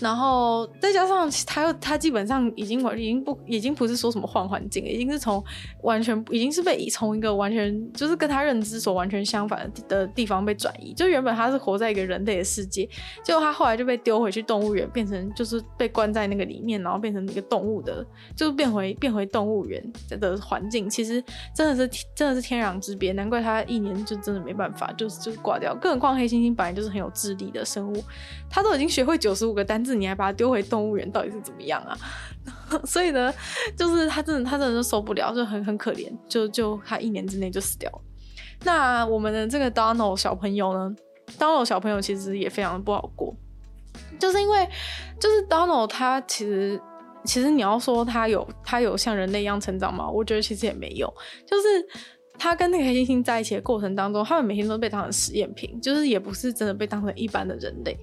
[0.00, 5.42] 然后再加上他又他基本上已经完已经不已经不是说什么换环境，已经是从
[5.82, 10.92] 完全已经是被从一个完全就是跟他认知所完全相反的地方被转移。
[10.94, 12.88] 就原本他是活在一个人类的世界，
[13.24, 18.06] 结果他后来就被丢回去动物园，变成就是被关在那个里面，然后变成一个动物的，
[18.36, 20.88] 就变回变回动物园的环境。
[20.88, 21.22] 其实
[21.54, 25.74] 真的是真的是天壤之别，难怪他一年就真的没办法，就是就是挂掉。
[25.74, 28.04] 更何况黑猩猩本来就是很有智力的生物，
[28.48, 29.94] 他都已经学会九十五个单字。
[29.96, 31.96] 你还把它丢回动物园，到底是怎么样啊？
[32.84, 33.32] 所以呢，
[33.76, 38.00] 就是他真的，他真的是受不了，就很很可怜，就就他一年之内就死掉了。
[38.64, 40.94] 那我们的这个 Donald 小朋友呢
[41.38, 43.34] ，Donald 小朋友其实也非常的不好过，
[44.18, 44.68] 就是因为
[45.18, 46.80] 就是 Donald 他其实
[47.24, 50.08] 其实你要说他有他有像人类一样成长吗？
[50.08, 51.12] 我觉得其实也没有，
[51.46, 51.66] 就是。
[52.40, 57.98] 他跟那个黑猩猩在一起的过程当中，他们每天都被当成实验品，就是也不是真的被当成一般的人类。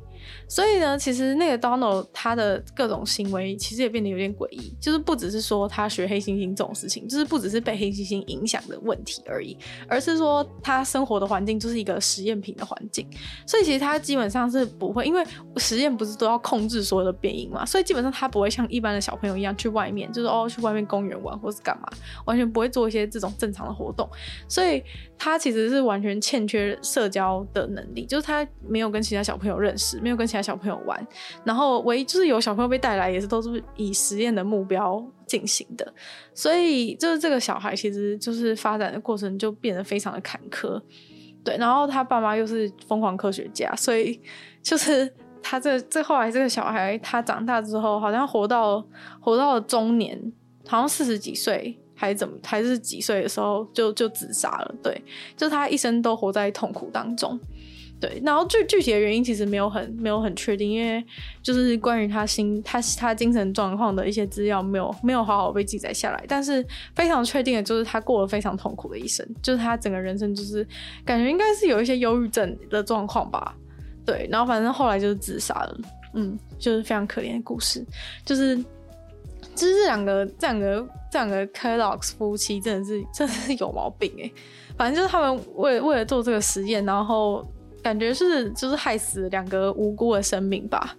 [0.47, 9.57] 所以呢，其实那个 Donald 他的各种行为其实也变得有点诡异，就是不只是说他学黑猩猩这种事情，就是不只是被黑猩猩影响的问题而已，
[9.87, 13.07] 而是说他生活的环境就是一个实验品的环境。
[13.45, 15.23] 所以其实他基本上是不会，因为
[15.57, 21.87] 实验不是都要控制所有的变因嘛，所以基本上他不会像一般的小朋友一样去外面，就是哦去外面公园玩或是干嘛，
[22.25, 24.09] 完全不会做一些这种正常的活动。
[24.47, 24.83] 所以
[25.17, 31.07] 他其实是完全欠缺社交的能力，就是他没有跟其他小朋友认识，没有跟其他小朋友玩，
[31.43, 35.93] 然后唯一就是有小朋友被带来，也是都是以实验的目标进行的。
[36.33, 40.81] 所以就是这个小孩其实就是发展的过程就变得非常的坎坷，
[41.43, 41.57] 对。
[41.57, 44.19] 然后他爸妈又是疯狂科学家，所以
[44.61, 48.85] 就是他这这后来这个小孩他长大之后，好像活到
[49.19, 50.19] 活到了中年，
[50.67, 51.79] 好像四十几岁。
[51.97, 52.37] 还是怎么？
[52.43, 54.75] 还是几岁的时候就就自杀了？
[54.83, 55.01] 对，
[55.37, 57.39] 就他一生都活在痛苦当中。
[58.05, 61.03] 对，然后具具体的原因其实没有很没有很确定，因为
[61.41, 66.23] 就是关于他心他他精神状况的一些资料没有没有好好被记载下来。
[66.27, 66.63] 但是
[66.93, 70.63] 非常确定的就是他过了非常痛苦的一生，就是他整个人生就是
[71.03, 73.55] 感觉应该是有一些忧郁症的状况吧。
[74.05, 75.77] 对，然后反正后来就是自杀了。
[76.13, 77.83] 嗯，就是非常可怜的故事，
[78.23, 78.63] 就是。
[79.53, 84.29] 就是这两个、这两个、这两个 Kellogg 夫妻真的是真的是有毛病哎！
[84.75, 87.47] 反正就是他们为为了做这个实验，然后
[87.85, 90.97] 感觉是就是害死两个无辜的生命吧。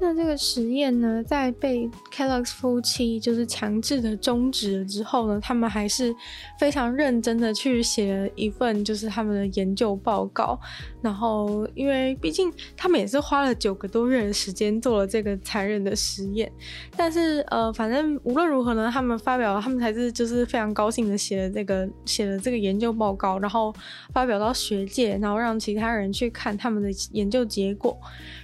[0.00, 6.14] 那这个实验呢，在被 Kellogg 夫妻就是强制的终止了之后呢，他们还是
[6.60, 10.56] 非常认真的去写了一份就是他们的研究报告。
[11.02, 16.50] 然后，因为毕竟他们也是花了九个多月的时间做了这个残忍的实验，
[16.96, 23.74] 但是呃，反正无论如何呢，他们发表，他们还是就是非常高兴的写了这个写了这个研究报告，然后
[24.12, 27.98] 发表到学界，然后让其他人去看他们的研究结果。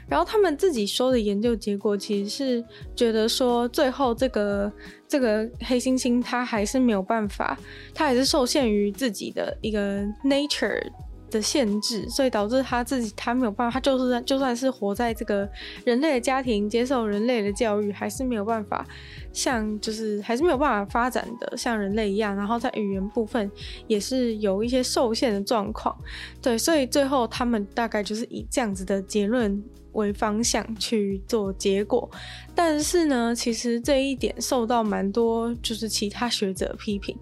[0.09, 2.65] 然后他们自己说的研究结果，其实是
[2.97, 4.73] 觉得说，最后这个
[5.07, 7.59] 这个黑猩猩它还是没有办法，
[7.95, 10.83] 它还是受限于自己的一个 nature
[11.31, 15.49] 的限制，所以导致他自己他没有办法，他就是就算是活在这个
[15.85, 18.87] 人类的家庭，接受人类的教育，还是没有办法
[19.33, 23.51] 像就是还是没有办法发展的像人类一样，然后在语言部分
[23.87, 25.97] 也是有一些受限的状况。
[26.41, 29.63] 对，所以最后他们大概就是以这样子的结论
[29.99, 32.11] 为方向去做结果，
[32.55, 37.17] 但是呢，其实这一点受到蛮多就是其他学者批评，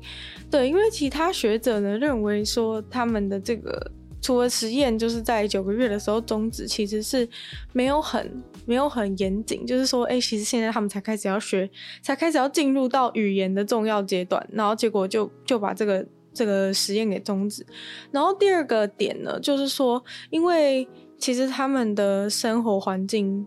[0.50, 3.90] 对，因为其他学者呢认为说他们的这个
[4.22, 7.28] 除了实验就是在九个月的时候终止，其实是
[7.72, 11.68] 没有很没有很严谨，就是说，哎，其实现在他们才开始要学，
[12.02, 17.64] 才开始要进入到语言的重要阶段，然后结果就就把这个这个实验给终止。
[18.10, 23.46] 然后第二个点呢，就是说，因为其实他们的生活环境，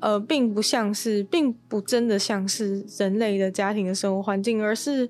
[0.00, 5.08] 呃，并不像是，并不真的像是人类的家庭的生活环境，而是。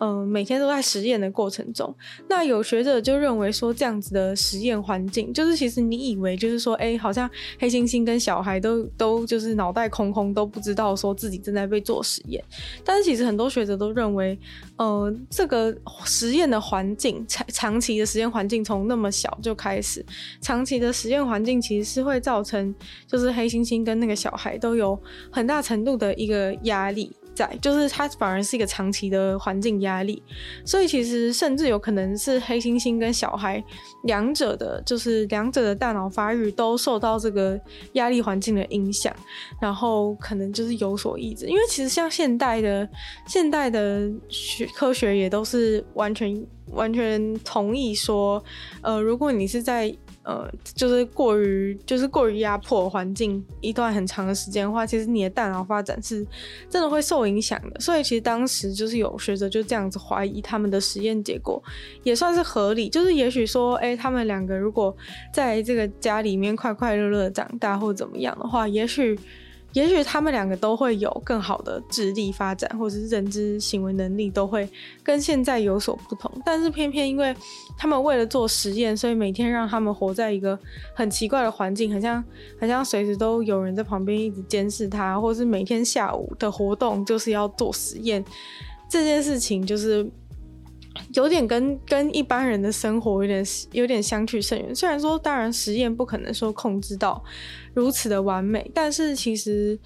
[0.00, 1.94] 嗯、每天都在实验的过程中，
[2.28, 12.42] 那有学者就认为说，这样子的实验环境，就是其实你以为就是说，哎、好像黑猩猩跟小孩都都就是脑袋空空，都不知道说自己正在被做实验。
[12.84, 14.38] 但是其实很多学者都认为，
[14.76, 20.04] 呃，这个实验的环境，长长期的实验环境从那么小就开始，
[20.40, 22.74] 长期的实验环境其实是会造成，
[23.06, 25.00] 就是黑猩猩跟那个小孩都有
[25.30, 27.12] 很大程度的一个压力。
[27.34, 30.22] 在，就是它反而是一个长期的环境压力，
[30.64, 33.62] 所以其实甚至有可能是黑猩猩跟小孩
[34.04, 37.60] 两者的，就是两者的大脑发育都受到这个
[37.94, 39.14] 压力环境的影响，
[39.60, 41.46] 然后可能就是有所抑制。
[41.46, 42.88] 因为其实像现代的
[43.26, 48.42] 现代的学科学也都是完全完全同意说，
[48.80, 49.94] 呃，如果你是在
[50.24, 56.26] 呃，就是过于就是过于压迫环境一段很长的时间的话，其实你的大脑发展是
[56.68, 57.78] 真的会受影响的。
[57.78, 61.62] 所以其实当时就是有学者就这样子怀疑他们的实验结果
[62.02, 64.96] 也算是合理，就是也许说，哎、他们两个如果
[65.32, 69.18] 在这个家里面快快乐乐长大或怎么样的话，也许。
[69.74, 74.68] 也许他们两个都会有更好的智力发展，或者是认知行为能力都会
[75.02, 76.30] 跟现在有所不同。
[76.44, 77.34] 但是偏偏因为
[77.76, 80.58] 他们为了做实验，所以每天让他们活在一个
[80.94, 82.24] 很奇怪的环境，很像
[82.58, 88.24] 很像随时都有人在旁边一直监视他，或是每天下午的活动就是要做实验。
[88.88, 90.10] 这件事情就是。
[91.14, 94.74] 有点跟跟一般人的生活有点有点相去甚远。
[94.74, 97.24] 虽然说，当然实验不可能说控制到
[97.72, 99.78] 如此的完美，但是其实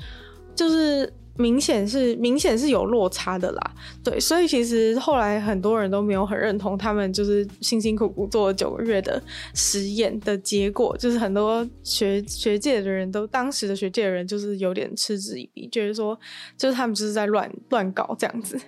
[0.54, 1.12] 就是。
[1.38, 3.70] 明显是明显是有落差的啦，
[4.02, 9.22] 对，所以其实后来很多人都没有很认同他们就是辛辛苦苦做了九个月的
[9.54, 16.18] 实验的结果，就是很多学学界的人都当时的学界的人就是有点嗤之以鼻，觉得说
[16.56, 18.60] 就是他们就是在乱乱搞这样子。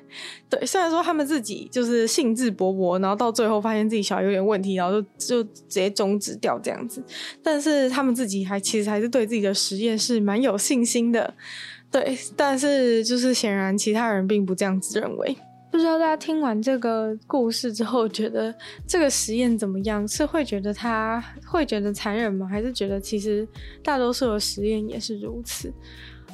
[0.49, 7.03] 对，虽然说他们自己就是兴致勃勃，然后到最后发现自己小孩有点问题，然后就就直接终止掉这样子，
[7.43, 11.35] 但是他们自己还其实还是对自己的实验是蛮有信心的。
[11.91, 15.37] 对，但是就是显然其他人并不这样子认为。
[15.73, 18.53] 不知道大家听完这个故事之后，觉得
[18.87, 20.07] 这个实验怎么样？
[20.07, 22.47] 是会觉得他会觉得残忍吗？
[22.47, 23.47] 还是觉得其实
[23.83, 25.73] 大多数的实验也是如此？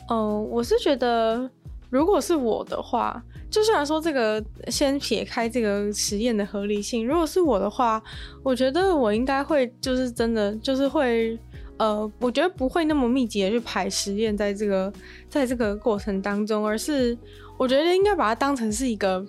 [0.09, 1.51] 嗯，我是觉得，
[1.91, 8.03] 如果是我的话，就虽然说这个先撇开这个实验的合理性，如果是我的话，
[8.43, 11.39] 我觉得我应该会就是真的就是会。
[11.79, 14.91] 呃，我觉得不会那么密集的去排实验，在这个
[15.29, 17.17] 在这个过程当中，而是
[17.59, 19.23] 我觉得应该把它当成是一个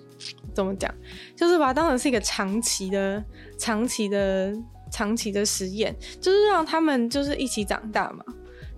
[0.54, 0.92] 怎么讲，
[1.36, 3.22] 就是把它当成是一个长期的、
[3.58, 4.56] 长期的、
[4.90, 8.24] 长期的实验，就是让他们就是一起长大嘛。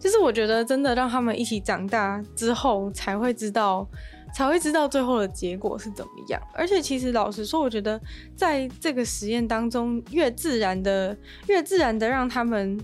[0.01, 3.87] 就是我觉得真的让他们一起长大之后，才会知道，
[4.35, 6.43] 才会知道最后的结果是怎么样。
[6.55, 8.01] 而且其实老实说，我觉得
[8.35, 11.17] 在这个实验当中，越自然的、
[11.47, 12.77] 越自然的让他们。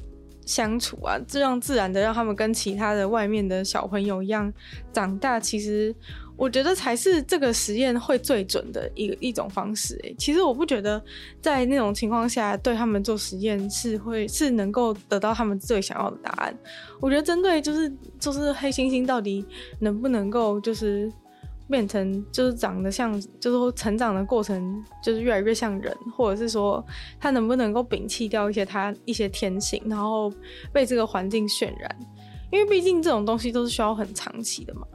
[0.46, 4.50] 相处啊，这样自然的让他们跟其他的外面的小朋友一样
[4.92, 5.94] 长大，其实
[6.36, 9.98] 我觉得才是这个实验会最准的一一种方式。
[10.04, 11.02] 诶，其实我不觉得
[11.42, 16.56] 在那种情况下对他们做实验是会是能够得到他们最想要的答案。
[17.00, 19.44] 我觉得针对就是就是黑猩猩到底
[19.80, 21.12] 能不能够就是。
[21.68, 26.84] 变成就是长得像，就是说成长的过程就是越来越像人，或者是说
[27.18, 30.32] 他能不能够摒弃掉一些他一些天性，然后
[30.72, 31.96] 被这个环境渲染，
[32.52, 34.86] 因为毕竟这种东西都是需要很长期的嘛。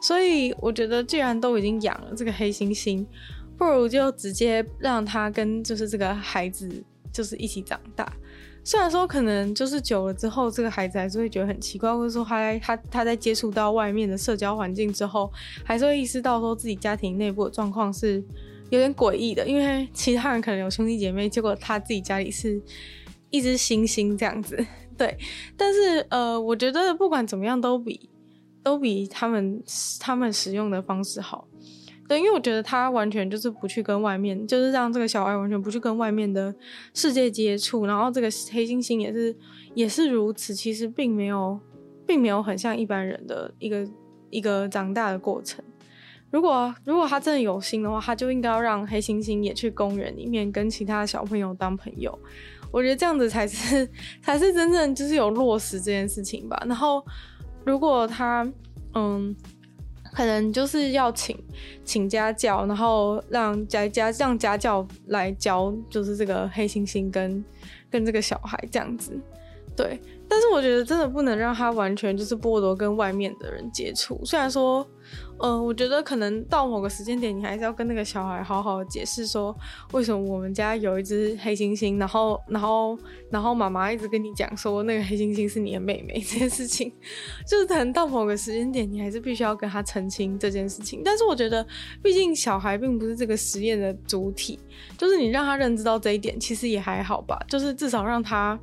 [0.00, 3.04] 所以我觉得既然都已经养了这个黑猩猩，
[3.56, 8.12] 不如就直接让他跟就是这个孩子就是一起长大。
[8.64, 15.30] 虽然说可能就是久了之后，这个孩子还是会觉得很奇怪，或者说他他他在接触到外面的社交环境之后，
[15.62, 18.24] 还是会意识到说自己家庭内部的状况是
[18.70, 22.58] 有点诡异的，因为其他人可能有兄弟姐妹，结果他自己家里是
[23.28, 24.56] 一只猩猩这样子。
[24.96, 25.14] 对，
[25.58, 28.08] 但是呃，我觉得不管怎么样，都比
[28.62, 29.62] 都比他们
[30.00, 31.46] 他们使用的方式好。
[32.06, 36.54] 对，因为我觉得他完全就是不去跟外面，就是让这个小孩完全不去跟外面的
[36.92, 39.36] 世界接触，然后这个黑猩猩也是
[39.74, 41.58] 也是如此，其实并没有，
[42.06, 43.88] 并没有很像一般人的一个
[44.28, 45.64] 一个长大的过程。
[46.30, 52.18] 如果如果他真的有心的话，他就应该要让黑猩猩也去公园里面跟其他小朋友当朋友。
[52.70, 53.88] 我觉得这样子才是
[54.20, 56.62] 才是真正就是有落实这件事情吧。
[56.66, 57.02] 然后
[57.64, 58.46] 如果他
[58.94, 59.34] 嗯。
[60.14, 61.36] 可能就是要请
[61.84, 67.44] 请家教，然后让家家让家教来教，就是这个黑猩猩跟
[67.90, 69.12] 跟这个小孩这样子，
[69.76, 70.00] 对。
[70.26, 74.86] 但是我觉得真的不能让他完全就是剥夺跟外面的人接触，虽然说。
[75.40, 79.54] 呃，我觉得可能到某个时间点，你还是要跟那个小孩好好解释说，
[79.92, 82.96] 为什么我们家有一只黑猩猩，然后，然后，
[83.30, 86.90] 然后妈妈一直跟你讲说，那个黑猩猩是你的妹妹这件事情，
[87.46, 91.02] 就是可能到某个时间点，你还是必须要跟他澄清这件事情。
[91.04, 91.66] 但是我觉得，
[92.02, 94.58] 毕竟小孩并不是这个实验的主体，
[94.96, 98.58] 就是你让他认知到这一点，其实也还好吧，就是至少让他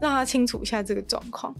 [0.00, 1.52] 让他清楚一下这个状况。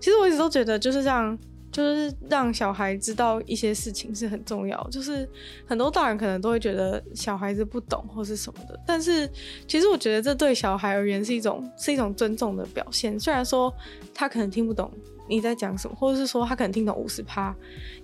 [0.00, 1.38] 其实我一直都觉得，就是这样。
[1.70, 4.88] 就是让小孩知道一些事情是很重要。
[4.90, 5.28] 就是
[5.66, 9.30] 很多大人可能都会觉得小孩子不懂或是什么的，但是
[9.66, 13.18] 其实我觉得这对小孩而言是一种是一种尊重的表现。
[13.18, 13.72] 虽然说
[14.14, 14.90] 他可能听不懂
[15.28, 17.54] 你在讲什么，或者是说他可能听懂五十趴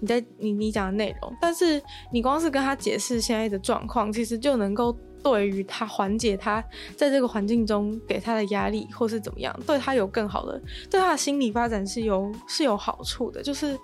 [0.00, 4.96] 你在你你讲的内容，但是你光是跟他解释现在的状况，其实就能够。
[5.22, 6.62] 对于他缓解他
[6.96, 10.60] 在这个环境中给他的压力，或是怎么样，对他有更好的，
[10.90, 13.42] 对他的心理发展是有是有好处的。
[13.42, 13.76] 就是，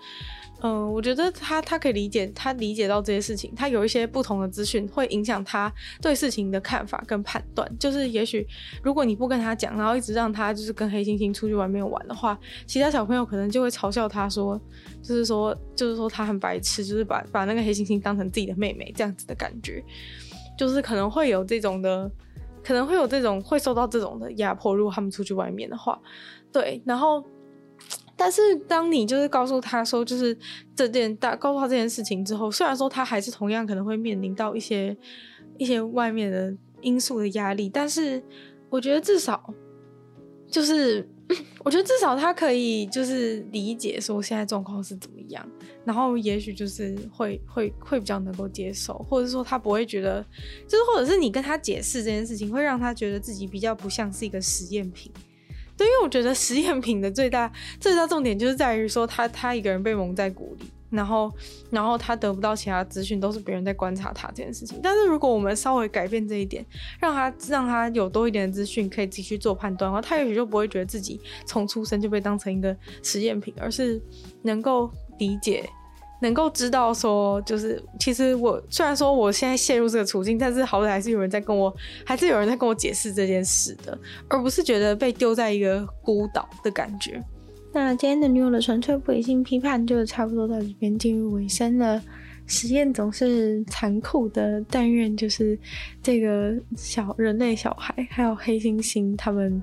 [0.62, 7.68] 嗯、我觉得他他可以理解，他理解到这些事情，他有一些不同的资讯会影响他对事情的看法跟判断。
[7.78, 8.46] 就是，也许
[8.82, 14.60] 如果你不跟他讲，然后一直让他就是跟黑猩猩出去外面玩的话，其他小朋友可能就会嘲笑他说，
[15.02, 19.82] 就是说，就是说他很白痴，就是把把那个黑猩猩当成自己的妹妹这样子的感觉。
[20.62, 22.08] 就是可能会有这种的，
[22.62, 24.72] 可能会有这种会受到这种的压迫。
[24.72, 26.00] 如果他们出去外面的话，
[26.52, 26.80] 对。
[26.86, 27.20] 然后，
[28.16, 30.38] 但是当你就是告诉他说，就是
[30.76, 34.96] 这件大告诉他这件事情之后，虽然说他还是同样可能会面临到一些
[35.58, 38.22] 一些外面的因素的压力，但是
[38.70, 39.52] 我觉得至少
[40.46, 41.08] 就是。
[41.64, 45.46] 我觉得至少他可以就是理解说现在状况是怎么样，
[45.84, 50.24] 然后也许就是会会会比较能够接受，或者说他不会觉得，
[50.66, 55.12] 就是或者是你跟他解释这件事情，会让他觉得自己比较不像是一个实验品。
[55.76, 60.66] 对，因为我觉得实验品的最大最大重点就是在于说他他一个人被蒙在鼓里。
[60.92, 61.32] 然后，
[61.70, 64.78] 然后他得不到其他资讯，都是别人在观察他这件事情。
[64.82, 66.64] 但是，如果我们稍微改变这一点，
[67.00, 73.98] 让他让他有多一点的资讯，可以继续做判断的话，他也许就不会觉得自己从出生就被当成一个实验品，而是
[74.42, 75.66] 能够理解，
[76.20, 81.74] 能够知道说，就是其实我虽然说我现在陷入这个处境，但是好歹还是有人在跟我，
[82.04, 87.22] 还是有人在跟我解释这件事的，而不是觉得被丢在一个孤岛的感觉。
[87.72, 92.02] 那今天的女友的纯粹不理性批判就差不多到这边进入尾声了。
[92.44, 95.56] 实验总是残酷的，但愿就是
[96.02, 99.62] 这个小人类小孩还有黑猩猩，他们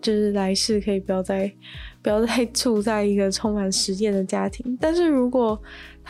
[0.00, 1.52] 就是来世可以不要再
[2.00, 4.78] 不要再 住在一个充满实验的家庭。
[4.80, 5.60] 但是如果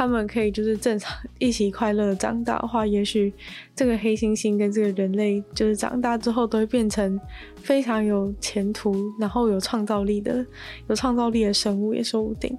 [0.01, 3.31] 他们可以就是正常一起快乐长大的话，也许
[3.77, 7.21] 这个黑猩猩跟这个人类就是长大之后都会变成
[7.57, 10.43] 非常有前途，然后有创造力的、
[10.89, 12.57] 有创造力的生物也说不定。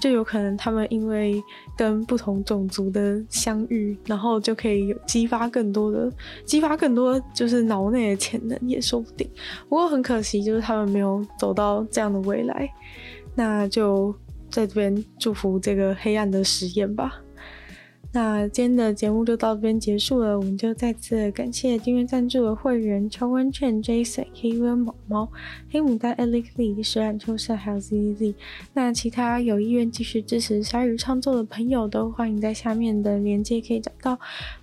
[0.00, 1.42] 就有可能他们因为
[1.76, 6.08] 跟不同种族的相遇，然后就可以激发更多的、
[6.44, 9.28] 激发更多就是脑内的潜能也说不定。
[9.68, 12.70] 不过很可惜，就是他们没有走到这样的未来，
[13.34, 14.14] 那就。
[14.54, 17.20] 在这边祝福这个黑暗的实验吧。
[18.12, 25.32] 那今天的节目就到这边结束了，我们就再次感谢订阅赞助的会员：超温券、Jason、黑温毛毛、
[25.68, 28.34] 黑牡丹、Alex Lee、石冉秋色还有 ZZZ。
[28.72, 34.16] 那其他有意愿继续支持鲨鱼创作的朋友，都欢迎在下面的链接可以找到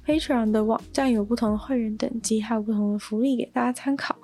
[0.05, 4.15] Patreon 的网站，有不同的会员等级，还有不同的福利给大家参考。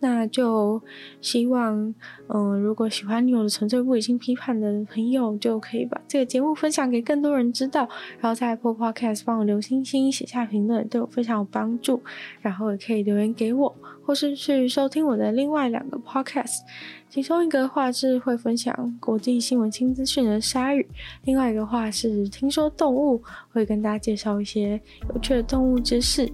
[0.00, 0.82] 那就
[1.20, 1.94] 希望，
[2.28, 12.02] 嗯、如果喜欢女友的纯粹不理性批判的朋友，就可以把这个节目分享给更多人知道，然后在 Apple Podcast 帮我留星星、写下评论，对我非常有帮助。
[12.40, 13.76] 然后也可以留言给我，
[14.10, 16.62] 或是去收听我的另外两个 Podcast。
[17.08, 20.84] 其中一个话是会分享国际新闻新资讯的鲨鱼，
[21.26, 24.80] 另外一个话是听说动物，会跟大家介绍一些
[25.14, 26.28] 有趣的动物知识。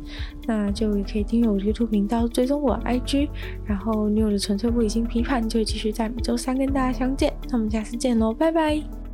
[0.47, 3.29] 那就也可以订阅我的 YouTube 频道，追踪我 IG，
[3.67, 7.31] 然后女友的纯粹不理性批判就会继续在每周三跟大家相见。
[7.51, 9.06] 那我们下次见喽，拜拜。